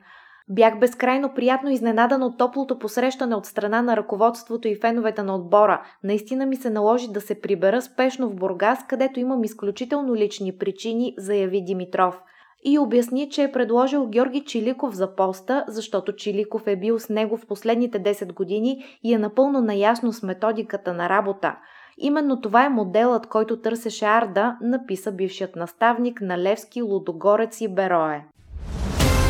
Бях 0.49 0.79
безкрайно 0.79 1.35
приятно 1.35 1.71
изненадан 1.71 2.23
от 2.23 2.39
топлото 2.39 2.79
посрещане 2.79 3.35
от 3.35 3.47
страна 3.47 3.83
на 3.83 3.97
ръководството 3.97 4.69
и 4.69 4.77
феновете 4.81 5.23
на 5.23 5.35
отбора. 5.35 5.83
Наистина 6.05 6.47
ми 6.47 6.57
се 6.57 6.71
наложи 6.71 7.13
да 7.13 7.21
се 7.21 7.41
прибера 7.41 7.83
спешно 7.83 8.29
в 8.29 8.35
Бургас, 8.35 8.87
където 8.89 9.21
имам 9.21 9.45
изключително 9.45 10.15
лични 10.15 10.59
причини, 10.59 11.15
заяви 11.19 11.65
Димитров 11.65 12.23
и 12.65 12.79
обясни, 12.79 13.31
че 13.31 13.43
е 13.43 13.53
предложил 13.53 14.07
Георги 14.07 14.45
Чиликов 14.45 14.95
за 14.95 15.15
поста, 15.15 15.65
защото 15.69 16.13
Чиликов 16.13 16.67
е 16.67 16.77
бил 16.77 16.99
с 16.99 17.09
него 17.09 17.37
в 17.37 17.47
последните 17.47 18.03
10 18.03 18.35
години 18.35 18.85
и 19.05 19.15
е 19.15 19.19
напълно 19.19 19.61
наясно 19.61 20.13
с 20.13 20.23
методиката 20.23 20.95
на 20.95 21.09
работа. 21.09 21.57
Именно 21.99 22.41
това 22.41 22.65
е 22.65 22.69
моделът, 22.69 23.27
който 23.27 23.61
търсеше 23.61 24.05
Арда, 24.05 24.57
написа 24.63 25.13
бившият 25.13 25.57
наставник 25.57 26.21
на 26.21 26.39
Левски, 26.39 26.83
Лудогорец 26.83 27.61
и 27.61 27.69
Берое. 27.69 28.27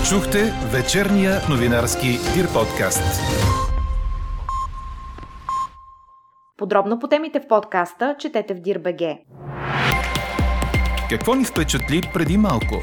Чухте 0.09 0.39
вечерния 0.73 1.33
новинарски 1.51 2.07
Дир 2.07 2.47
подкаст. 2.55 3.21
Подробно 6.59 6.99
по 6.99 7.09
темите 7.09 7.41
в 7.41 7.49
подкаста 7.49 8.17
четете 8.19 8.55
в 8.55 8.61
Дирбеге. 8.61 9.19
Какво 11.11 11.35
ни 11.35 11.45
впечатли 11.45 12.01
преди 12.15 12.39
малко? 12.39 12.75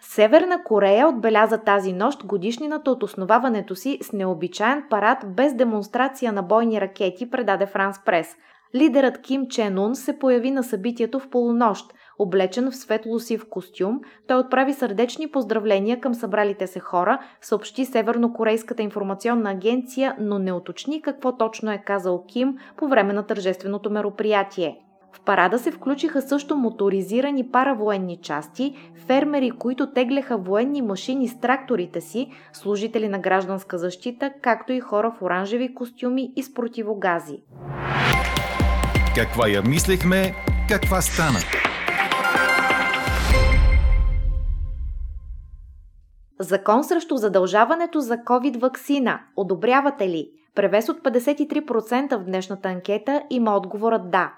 Северна 0.00 0.64
Корея 0.64 1.08
отбеляза 1.08 1.58
тази 1.58 1.92
нощ 1.92 2.26
годишнината 2.26 2.90
от 2.90 3.02
основаването 3.02 3.76
си 3.76 3.98
с 4.02 4.12
необичаен 4.12 4.84
парад 4.90 5.18
без 5.26 5.54
демонстрация 5.54 6.32
на 6.32 6.42
бойни 6.42 6.80
ракети, 6.80 7.30
предаде 7.30 7.66
Франс 7.66 8.04
Прес. 8.04 8.36
Лидерът 8.74 9.22
Ким 9.22 9.46
Чен 9.48 9.78
Ун 9.78 9.94
се 9.94 10.18
появи 10.18 10.50
на 10.50 10.62
събитието 10.62 11.20
в 11.20 11.30
полунощ. 11.30 11.94
Облечен 12.18 12.70
в 12.70 12.76
светло-сив 12.76 13.48
костюм, 13.50 14.00
той 14.26 14.38
отправи 14.38 14.74
сърдечни 14.74 15.30
поздравления 15.30 16.00
към 16.00 16.14
събралите 16.14 16.66
се 16.66 16.80
хора, 16.80 17.18
съобщи 17.40 17.84
Севернокорейската 17.84 18.82
информационна 18.82 19.50
агенция, 19.50 20.16
но 20.20 20.38
не 20.38 20.52
уточни 20.52 21.02
какво 21.02 21.36
точно 21.36 21.72
е 21.72 21.82
казал 21.86 22.24
Ким 22.26 22.56
по 22.76 22.88
време 22.88 23.12
на 23.12 23.22
тържественото 23.22 23.90
мероприятие. 23.90 24.78
В 25.12 25.20
парада 25.20 25.58
се 25.58 25.70
включиха 25.70 26.22
също 26.22 26.56
моторизирани 26.56 27.50
паравоенни 27.50 28.16
части, 28.22 28.74
фермери, 29.06 29.50
които 29.50 29.92
тегляха 29.92 30.38
военни 30.38 30.82
машини 30.82 31.28
с 31.28 31.40
тракторите 31.40 32.00
си, 32.00 32.30
служители 32.52 33.08
на 33.08 33.18
гражданска 33.18 33.78
защита, 33.78 34.32
както 34.42 34.72
и 34.72 34.80
хора 34.80 35.12
в 35.18 35.22
оранжеви 35.22 35.74
костюми 35.74 36.32
и 36.36 36.42
с 36.42 36.54
противогази. 36.54 37.42
Каква 39.14 39.48
я 39.48 39.62
мислехме, 39.62 40.34
каква 40.68 41.00
стана? 41.00 41.67
Закон 46.40 46.84
срещу 46.84 47.16
задължаването 47.16 48.00
за 48.00 48.16
COVID-вакцина. 48.16 49.18
Одобрявате 49.36 50.08
ли? 50.08 50.30
Превес 50.54 50.88
от 50.88 51.00
53% 51.00 52.16
в 52.16 52.24
днешната 52.24 52.68
анкета 52.68 53.22
има 53.30 53.56
отговорът 53.56 54.10
да. 54.10 54.32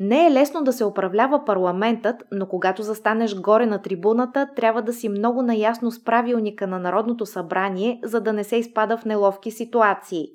Не 0.00 0.26
е 0.26 0.30
лесно 0.30 0.64
да 0.64 0.72
се 0.72 0.84
управлява 0.84 1.44
парламентът, 1.44 2.24
но 2.32 2.46
когато 2.46 2.82
застанеш 2.82 3.40
горе 3.40 3.66
на 3.66 3.82
трибуната, 3.82 4.48
трябва 4.56 4.82
да 4.82 4.92
си 4.92 5.08
много 5.08 5.42
наясно 5.42 5.90
с 5.90 6.04
правилника 6.04 6.66
на 6.66 6.78
Народното 6.78 7.26
събрание, 7.26 8.00
за 8.04 8.20
да 8.20 8.32
не 8.32 8.44
се 8.44 8.56
изпада 8.56 8.96
в 8.96 9.04
неловки 9.04 9.50
ситуации. 9.50 10.26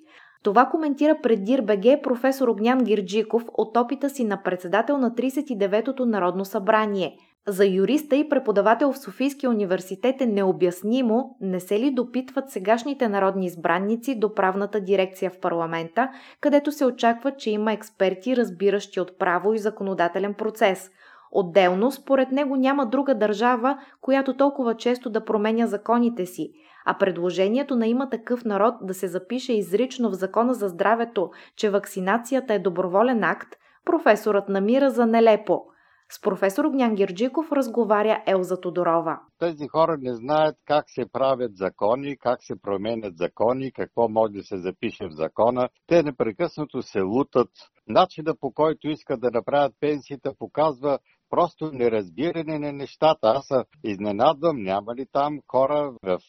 Това 0.44 0.66
коментира 0.66 1.18
пред 1.24 1.44
ДИРБГ 1.44 2.04
професор 2.04 2.48
Огнян 2.48 2.84
Гирджиков 2.84 3.44
от 3.54 3.78
опита 3.78 4.10
си 4.10 4.24
на 4.24 4.44
председател 4.44 4.98
на 4.98 5.12
39-то 5.12 6.06
Народно 6.06 6.46
събрание– 6.46 7.18
за 7.48 7.66
юриста 7.66 8.16
и 8.16 8.30
преподавател 8.30 8.92
в 8.94 9.00
Софийския 9.00 9.50
университет 9.50 10.22
е 10.22 10.26
необяснимо, 10.26 11.38
не 11.42 11.60
се 11.60 11.80
ли 11.80 11.92
допитват 11.92 12.50
сегашните 12.50 13.10
народни 13.10 13.46
избранници 13.46 14.20
до 14.20 14.34
правната 14.34 14.82
дирекция 14.82 15.32
в 15.32 15.40
парламента, 15.40 16.10
където 16.42 16.72
се 16.72 16.86
очаква, 16.86 17.32
че 17.32 17.50
има 17.50 17.74
експерти, 17.74 18.38
разбиращи 18.38 19.00
от 19.00 19.20
право 19.20 19.54
и 19.54 19.60
законодателен 19.60 20.34
процес. 20.34 20.92
Отделно, 21.32 21.92
според 21.92 22.32
него 22.32 22.56
няма 22.56 22.86
друга 22.86 23.16
държава, 23.16 23.78
която 24.02 24.38
толкова 24.38 24.78
често 24.78 25.10
да 25.10 25.26
променя 25.26 25.68
законите 25.68 26.26
си, 26.26 26.52
а 26.86 26.98
предложението 26.98 27.76
на 27.76 27.88
има 27.88 28.10
такъв 28.10 28.46
народ 28.46 28.74
да 28.82 28.94
се 28.94 29.08
запише 29.08 29.54
изрично 29.54 30.10
в 30.10 30.14
Закона 30.14 30.54
за 30.54 30.68
здравето, 30.68 31.30
че 31.56 31.70
вакцинацията 31.70 32.54
е 32.54 32.60
доброволен 32.60 33.24
акт, 33.24 33.56
професорът 33.86 34.50
намира 34.50 34.90
за 34.90 35.06
нелепо– 35.06 35.62
с 36.12 36.22
професор 36.22 36.66
Огнян 36.66 36.96
Гирджиков 36.96 37.52
разговаря 37.52 38.24
Елза 38.26 38.62
Тодорова. 38.62 39.20
Тези 39.40 39.68
хора 39.68 39.98
не 40.02 40.16
знаят 40.16 40.56
как 40.66 40.86
се 40.88 41.06
правят 41.12 41.58
закони, 41.58 42.18
как 42.18 42.44
се 42.44 42.62
променят 42.62 43.18
закони, 43.18 43.72
какво 43.72 44.10
може 44.10 44.34
да 44.34 44.44
се 44.44 44.58
запише 44.58 45.08
в 45.08 45.12
закона. 45.12 45.70
Те 45.88 46.04
непрекъснато 46.04 46.82
се 46.82 47.02
лутат. 47.02 47.50
Начина 47.88 48.36
по 48.36 48.52
който 48.52 48.90
искат 48.90 49.22
да 49.22 49.32
направят 49.32 49.74
пенсията 49.80 50.34
показва 50.40 51.00
просто 51.30 51.72
неразбиране 51.72 52.60
на 52.60 52.72
нещата. 52.72 53.28
Аз 53.28 53.48
изненадвам, 53.84 54.64
няма 54.64 54.96
ли 54.96 55.06
там 55.12 55.40
хора 55.48 55.94
в 56.04 56.20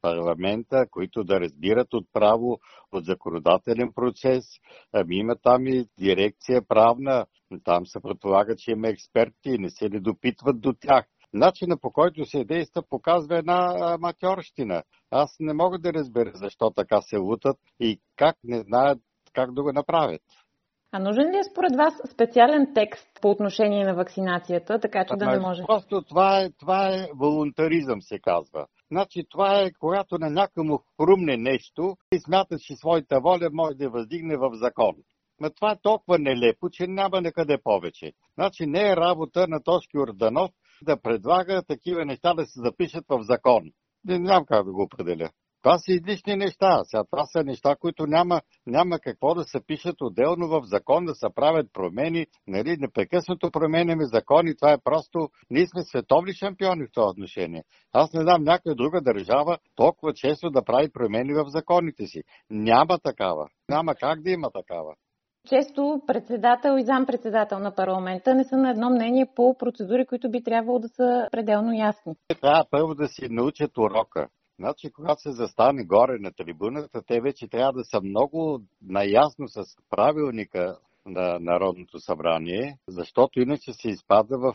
парламента, 0.00 0.86
които 0.90 1.24
да 1.24 1.40
разбират 1.40 1.94
от 1.94 2.06
право, 2.12 2.58
от 2.92 3.04
законодателен 3.04 3.92
процес. 3.94 4.44
Ами 4.92 5.16
има 5.16 5.36
там 5.42 5.66
и 5.66 5.86
дирекция 5.98 6.62
правна, 6.68 7.26
там 7.64 7.86
се 7.86 8.00
предполага, 8.00 8.56
че 8.56 8.70
има 8.70 8.88
експерти 8.88 9.48
и 9.48 9.58
не 9.58 9.70
се 9.70 9.90
ли 9.90 10.00
допитват 10.00 10.60
до 10.60 10.72
тях. 10.72 11.06
Начина 11.32 11.76
по 11.76 11.92
който 11.92 12.24
се 12.24 12.44
действа 12.44 12.82
показва 12.90 13.38
една 13.38 13.74
аматьорщина. 13.94 14.82
Аз 15.10 15.36
не 15.40 15.52
мога 15.52 15.78
да 15.78 15.92
разбера 15.92 16.30
защо 16.34 16.70
така 16.70 17.02
се 17.02 17.16
лутат 17.16 17.56
и 17.80 18.00
как 18.16 18.36
не 18.44 18.60
знаят 18.60 18.98
как 19.32 19.54
да 19.54 19.62
го 19.62 19.72
направят. 19.72 20.22
А 20.92 20.98
нужен 20.98 21.30
ли 21.30 21.38
е 21.38 21.44
според 21.44 21.76
вас 21.76 21.94
специален 22.12 22.72
текст 22.74 23.08
по 23.22 23.30
отношение 23.30 23.84
на 23.84 23.94
вакцинацията, 23.94 24.80
така 24.80 25.04
че 25.04 25.16
да 25.16 25.26
не 25.26 25.38
може? 25.38 25.62
Просто 25.66 26.02
това 26.02 26.40
е, 26.40 26.50
това 26.50 26.88
е 26.88 27.06
волонтаризъм, 27.14 28.02
се 28.02 28.18
казва. 28.18 28.66
Значи 28.90 29.24
това 29.30 29.60
е, 29.60 29.70
когато 29.80 30.18
на 30.18 30.30
някому 30.30 30.78
хрумне 31.00 31.36
нещо 31.36 31.96
и 32.12 32.20
смята, 32.20 32.58
че 32.58 32.76
своята 32.76 33.20
воля 33.20 33.48
може 33.52 33.76
да 33.76 33.90
въздигне 33.90 34.36
в 34.36 34.50
закон. 34.52 34.94
Но 35.40 35.50
това 35.50 35.72
е 35.72 35.80
толкова 35.82 36.18
нелепо, 36.18 36.70
че 36.70 36.86
няма 36.86 37.20
накъде 37.20 37.58
повече. 37.64 38.12
Значи 38.34 38.66
не 38.66 38.90
е 38.90 38.96
работа 38.96 39.46
на 39.48 39.62
Тошки 39.62 39.98
Орданов 39.98 40.50
да 40.82 41.00
предлага 41.00 41.62
такива 41.62 42.04
неща 42.04 42.34
да 42.34 42.46
се 42.46 42.60
запишат 42.60 43.04
в 43.08 43.22
закон. 43.22 43.62
Не 44.04 44.16
знам 44.16 44.44
как 44.46 44.64
да 44.64 44.72
го 44.72 44.82
определя. 44.82 45.30
Това 45.62 45.78
са 45.78 45.92
излишни 45.92 46.36
неща. 46.36 46.80
Сега, 46.84 47.04
това 47.10 47.26
са 47.26 47.44
неща, 47.44 47.76
които 47.80 48.06
няма, 48.06 48.40
няма 48.66 48.98
какво 48.98 49.34
да 49.34 49.44
се 49.44 49.60
пишат 49.66 49.96
отделно 50.00 50.48
в 50.48 50.60
закон, 50.64 51.04
да 51.04 51.14
се 51.14 51.26
правят 51.34 51.66
промени. 51.72 52.26
Нали, 52.46 52.76
непрекъснато 52.78 53.50
променяме 53.50 54.04
закони. 54.04 54.56
Това 54.56 54.72
е 54.72 54.82
просто... 54.84 55.28
Ние 55.50 55.66
сме 55.66 55.82
световни 55.82 56.32
шампиони 56.32 56.86
в 56.86 56.92
това 56.92 57.06
отношение. 57.06 57.64
Аз 57.92 58.12
не 58.12 58.22
знам 58.22 58.44
някоя 58.44 58.74
друга 58.74 59.00
държава 59.00 59.58
толкова 59.74 60.14
често 60.14 60.50
да 60.50 60.64
прави 60.64 60.92
промени 60.92 61.32
в 61.32 61.44
законите 61.48 62.06
си. 62.06 62.22
Няма 62.50 62.98
такава. 62.98 63.48
Няма 63.68 63.94
как 63.94 64.22
да 64.22 64.30
има 64.30 64.50
такава 64.50 64.94
често 65.48 66.00
председател 66.06 66.78
и 66.78 66.84
зампредседател 66.84 67.58
на 67.58 67.74
парламента 67.74 68.34
не 68.34 68.44
са 68.44 68.56
на 68.56 68.70
едно 68.70 68.90
мнение 68.90 69.26
по 69.36 69.54
процедури, 69.58 70.06
които 70.06 70.30
би 70.30 70.42
трябвало 70.42 70.78
да 70.78 70.88
са 70.88 71.28
пределно 71.32 71.72
ясни. 71.72 72.14
Трябва 72.40 72.64
първо 72.70 72.94
да 72.94 73.08
си 73.08 73.26
научат 73.30 73.78
урока. 73.78 74.28
Значи, 74.58 74.92
когато 74.92 75.20
се 75.22 75.32
застане 75.32 75.84
горе 75.84 76.18
на 76.18 76.32
трибуната, 76.32 77.02
те 77.06 77.20
вече 77.20 77.48
трябва 77.48 77.72
да 77.72 77.84
са 77.84 78.00
много 78.00 78.60
наясно 78.82 79.48
с 79.48 79.64
правилника 79.90 80.78
на 81.06 81.38
Народното 81.40 82.00
събрание, 82.00 82.78
защото 82.88 83.40
иначе 83.40 83.72
се 83.72 83.88
изпада 83.88 84.38
в 84.38 84.54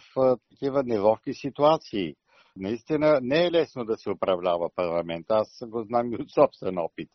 такива 0.50 0.84
неловки 0.84 1.34
ситуации. 1.34 2.13
Наистина 2.56 3.20
не 3.22 3.46
е 3.46 3.52
лесно 3.52 3.86
да 3.86 3.98
се 3.98 4.10
управлява 4.10 4.70
парламент. 4.76 5.26
Аз 5.30 5.48
го 5.68 5.84
знам 5.84 6.13
и 6.13 6.16
от 6.16 6.32
собствен 6.32 6.78
опит. 6.78 7.10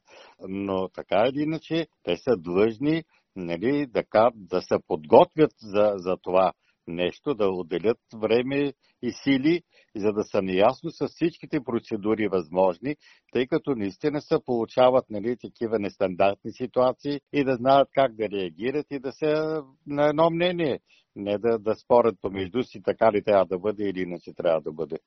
Но 0.48 0.88
така 0.88 1.24
или 1.29 1.42
иначе, 1.42 1.87
те 2.03 2.16
са 2.16 2.37
длъжни 2.37 3.05
нали, 3.37 3.87
да, 3.87 4.31
да 4.35 4.62
се 4.62 4.77
подготвят 4.87 5.53
за, 5.61 5.92
за 5.96 6.16
това 6.22 6.53
нещо, 6.88 7.35
да 7.35 7.48
отделят 7.48 7.98
време 8.14 8.72
и 9.03 9.12
сили, 9.12 9.62
за 9.96 10.12
да 10.12 10.24
са 10.24 10.42
наясно 10.42 10.90
с 10.90 11.09
всичките 11.09 11.61
процедури 11.64 12.29
възможни, 12.29 12.96
тъй 13.33 13.46
като 13.46 13.74
наистина 13.74 14.20
се 14.20 14.37
получават 14.46 15.05
нали, 15.11 15.37
такива 15.37 15.79
нестандартни 15.79 16.53
ситуации 16.53 17.20
и 17.33 17.44
да 17.44 17.57
знаят 17.57 17.88
как 17.94 18.14
да 18.14 18.29
реагират 18.31 18.87
и 18.90 18.98
да 18.98 19.12
са 19.12 19.62
на 19.87 20.09
едно 20.09 20.31
мнение. 20.31 20.81
Не 21.16 21.38
да, 21.38 21.59
да 21.59 21.74
спорят 21.74 22.16
помежду 22.22 22.62
си 22.62 22.83
така 22.83 23.12
ли 23.12 23.24
трябва 23.24 23.46
да 23.46 23.59
бъде 23.59 23.88
или 23.88 24.01
иначе 24.01 24.33
трябва 24.35 24.61
да 24.61 24.72
бъде. 24.72 24.98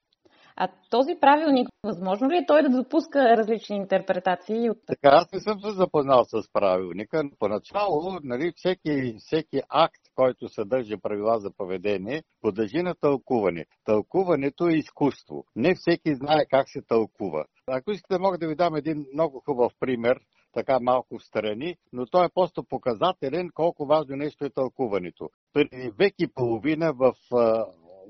А 0.56 0.68
този 0.90 1.16
правилник, 1.22 1.70
възможно 1.84 2.30
ли 2.30 2.38
е 2.38 2.46
той 2.46 2.64
да 2.64 2.70
допуска 2.70 3.38
различни 3.38 3.76
интерпретации? 3.76 4.70
От... 4.70 4.78
Така, 4.88 5.10
аз 5.12 5.32
не 5.34 5.40
съм 5.40 5.60
се 5.62 5.72
запознал 5.72 6.24
с 6.26 6.54
правилника. 6.54 7.24
Поначало, 7.40 8.20
нали, 8.24 8.54
всеки, 8.56 9.16
всеки 9.20 9.62
акт, 9.70 10.02
който 10.16 10.50
съдържа 10.50 10.98
правила 10.98 11.40
за 11.40 11.52
поведение, 11.52 12.24
подлежи 12.42 12.82
на 12.84 12.96
тълкуване. 12.96 13.66
Тълкуването 13.86 14.68
е 14.70 14.74
изкуство. 14.74 15.46
Не 15.56 15.76
всеки 15.76 16.16
знае 16.16 16.46
как 16.50 16.70
се 16.70 16.82
тълкува. 16.82 17.46
Ако 17.68 17.92
искате, 17.92 18.20
мога 18.20 18.38
да 18.38 18.48
ви 18.48 18.56
дам 18.56 18.76
един 18.76 19.06
много 19.14 19.42
хубав 19.46 19.72
пример, 19.80 20.20
така 20.54 20.80
малко 20.80 21.20
в 21.20 21.24
страни, 21.24 21.76
но 21.94 22.06
той 22.06 22.26
е 22.26 22.34
просто 22.34 22.64
показателен 22.64 23.50
колко 23.54 23.86
важно 23.86 24.16
нещо 24.16 24.46
е 24.46 24.50
тълкуването. 24.50 25.30
Преди 25.54 25.92
век 26.00 26.14
и 26.20 26.28
половина 26.28 26.94
в 26.94 27.14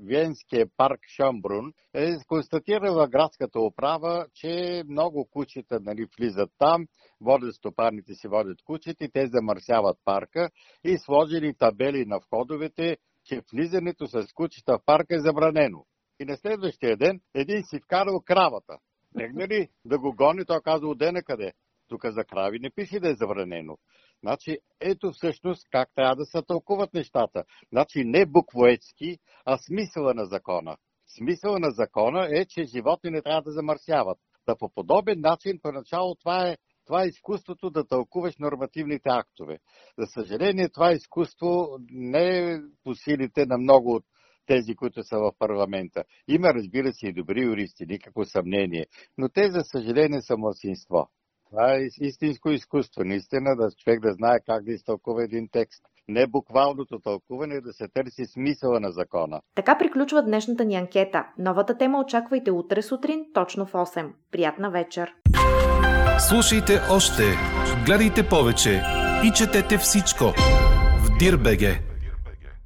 Венския 0.02 0.66
парк 0.76 1.00
Шамбрун 1.16 1.72
е 1.94 2.16
констатирала 2.28 3.08
градската 3.08 3.60
управа, 3.60 4.26
че 4.34 4.82
много 4.88 5.28
кучета 5.30 5.80
нали, 5.80 6.06
влизат 6.18 6.50
там, 6.58 6.86
водят 7.20 7.54
стопарните 7.54 8.14
си, 8.14 8.28
водят 8.28 8.62
кучета 8.62 9.04
и 9.04 9.10
те 9.12 9.26
замърсяват 9.26 9.96
парка 10.04 10.50
и 10.84 10.98
сложили 10.98 11.54
табели 11.54 12.04
на 12.06 12.18
входовете, 12.18 12.96
че 13.24 13.42
влизането 13.52 14.06
с 14.06 14.32
кучета 14.34 14.78
в 14.78 14.84
парка 14.86 15.16
е 15.16 15.20
забранено. 15.20 15.84
И 16.20 16.24
на 16.24 16.36
следващия 16.36 16.96
ден 16.96 17.20
един 17.34 17.62
си 17.64 17.80
вкарал 17.84 18.20
кравата. 18.20 18.78
Негнали 19.14 19.68
да 19.84 19.98
го 19.98 20.14
гони, 20.16 20.44
той 20.44 20.60
каза, 20.64 20.86
отде 20.86 21.12
къде. 21.24 21.52
Тук 21.92 22.06
за 22.06 22.24
крави 22.24 22.58
не 22.58 22.70
пише 22.70 23.00
да 23.00 23.10
е 23.10 23.14
забранено. 23.14 23.78
Значи, 24.22 24.58
ето 24.80 25.12
всъщност 25.12 25.66
как 25.70 25.88
трябва 25.94 26.16
да 26.16 26.24
се 26.24 26.42
тълкуват 26.42 26.94
нещата. 26.94 27.44
Значи, 27.72 28.04
не 28.04 28.26
буквоецки, 28.26 29.18
а 29.44 29.58
смисъла 29.58 30.14
на 30.14 30.24
закона. 30.24 30.76
Смисъл 31.16 31.58
на 31.58 31.70
закона 31.70 32.28
е, 32.30 32.44
че 32.44 32.64
животни 32.64 33.10
не 33.10 33.22
трябва 33.22 33.42
да 33.42 33.50
замърсяват. 33.50 34.18
Да 34.48 34.56
по 34.56 34.68
подобен 34.68 35.20
начин, 35.20 35.58
поначало 35.62 36.14
това 36.14 36.48
е 36.48 36.56
това 36.86 37.04
е 37.04 37.06
изкуството 37.06 37.70
да 37.70 37.86
тълкуваш 37.86 38.34
нормативните 38.38 39.08
актове. 39.08 39.58
За 39.98 40.06
съжаление, 40.06 40.68
това 40.68 40.92
изкуство 40.92 41.78
не 41.90 42.52
е 42.52 42.60
по 42.84 42.94
силите 42.94 43.46
на 43.46 43.58
много 43.58 43.94
от 43.94 44.04
тези, 44.46 44.74
които 44.74 45.02
са 45.02 45.18
в 45.18 45.32
парламента. 45.38 46.04
Има, 46.28 46.54
разбира 46.54 46.92
се, 46.92 47.06
и 47.06 47.12
добри 47.12 47.42
юристи, 47.42 47.86
никакво 47.86 48.24
съмнение, 48.24 48.86
но 49.18 49.28
те, 49.28 49.50
за 49.50 49.60
съжаление, 49.60 50.22
са 50.22 50.36
младсинство. 50.36 51.08
Това 51.52 51.74
е 51.74 51.88
истинско 52.00 52.50
изкуство, 52.50 53.04
наистина, 53.04 53.56
да 53.56 53.70
човек 53.70 54.00
да 54.00 54.12
знае 54.12 54.38
как 54.46 54.64
да 54.64 54.72
изтълкува 54.72 55.22
един 55.22 55.48
текст. 55.52 55.82
Не 56.08 56.26
буквалното 56.26 56.98
тълкуване, 56.98 57.60
да 57.60 57.72
се 57.72 57.88
търси 57.88 58.26
смисъла 58.26 58.80
на 58.80 58.90
закона. 58.92 59.40
Така 59.54 59.78
приключва 59.78 60.22
днешната 60.22 60.64
ни 60.64 60.76
анкета. 60.76 61.26
Новата 61.38 61.78
тема 61.78 62.00
очаквайте 62.00 62.50
утре 62.50 62.82
сутрин, 62.82 63.24
точно 63.34 63.66
в 63.66 63.72
8. 63.72 64.10
Приятна 64.30 64.70
вечер! 64.70 65.14
Слушайте 66.28 66.80
още, 66.90 67.22
гледайте 67.86 68.28
повече 68.28 68.82
и 69.24 69.30
четете 69.36 69.78
всичко 69.78 70.24
в 70.98 71.18
Дирбеге. 71.18 71.91